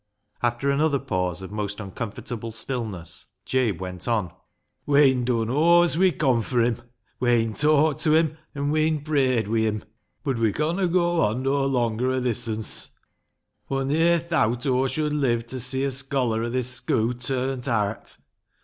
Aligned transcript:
After 0.41 0.71
another 0.71 0.97
pause 0.97 1.43
of 1.43 1.51
most 1.51 1.79
uncomfortable 1.79 2.51
stillness, 2.51 3.27
Jabe 3.45 3.77
went 3.77 4.07
on 4.07 4.31
—"We'en 4.87 5.23
done 5.25 5.51
aw 5.51 5.83
as 5.83 5.95
we 5.95 6.11
con 6.11 6.41
fur 6.41 6.61
him. 6.63 6.81
We'en 7.19 7.53
talked 7.53 8.01
to 8.01 8.15
him, 8.15 8.35
an' 8.55 8.71
we'en 8.71 9.01
prayed 9.01 9.47
wi' 9.47 9.59
him. 9.59 9.83
Bud 10.23 10.39
we 10.39 10.53
conna 10.53 10.87
goa 10.87 11.27
on 11.29 11.43
no 11.43 11.63
longer 11.67 12.11
o' 12.13 12.19
thisunce. 12.19 12.97
Aw 13.69 13.83
ne'er 13.83 14.17
thowt 14.17 14.65
Aw 14.65 14.87
should 14.87 15.13
live 15.13 15.45
ta 15.45 15.59
see 15.59 15.83
a 15.83 15.91
scholar 15.91 16.45
o' 16.45 16.49
this 16.49 16.79
schoo' 16.81 17.13
turnt 17.13 17.67
aat. 17.67 18.17